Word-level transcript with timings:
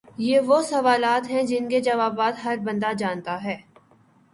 یہ 0.17 0.39
وہ 0.39 0.61
سوالات 0.61 1.29
ہیں 1.29 1.43
جن 1.43 1.69
کے 1.69 1.79
جوابات 1.81 2.43
ہر 2.45 2.57
بندہ 2.63 2.91
جانتا 2.97 3.43
ہے 3.43 3.57